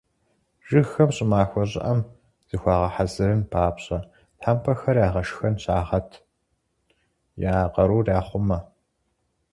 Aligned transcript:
Жыгхэм 0.67 1.09
щӏымахуэ 1.15 1.63
щӏыӏэм 1.69 1.99
зыхуагъэхьэзырын 2.47 3.41
папщӏэ, 3.51 3.97
тхьэпмэхэр 4.39 4.97
«ягъэшхэн» 5.07 5.55
щагъэт, 5.63 6.09
я 7.51 7.55
къарур 7.73 8.07
яхъумэ. 8.19 8.59